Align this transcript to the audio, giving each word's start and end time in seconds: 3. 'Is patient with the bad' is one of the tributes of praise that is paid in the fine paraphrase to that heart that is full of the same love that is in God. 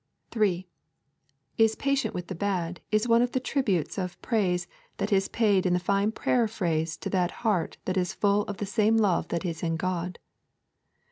3. 0.31 0.67
'Is 1.59 1.75
patient 1.75 2.15
with 2.15 2.25
the 2.25 2.33
bad' 2.33 2.81
is 2.89 3.07
one 3.07 3.21
of 3.21 3.33
the 3.33 3.39
tributes 3.39 3.99
of 3.99 4.19
praise 4.23 4.65
that 4.97 5.13
is 5.13 5.27
paid 5.27 5.63
in 5.63 5.73
the 5.73 5.79
fine 5.79 6.11
paraphrase 6.11 6.97
to 6.97 7.07
that 7.11 7.29
heart 7.45 7.77
that 7.85 7.97
is 7.97 8.11
full 8.11 8.41
of 8.45 8.57
the 8.57 8.65
same 8.65 8.97
love 8.97 9.27
that 9.27 9.45
is 9.45 9.61
in 9.61 9.75
God. 9.75 10.17